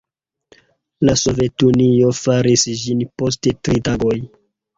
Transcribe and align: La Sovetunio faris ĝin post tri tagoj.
La 1.09 1.13
Sovetunio 1.23 2.09
faris 2.21 2.65
ĝin 2.85 3.05
post 3.23 3.53
tri 3.69 3.79
tagoj. 3.91 4.17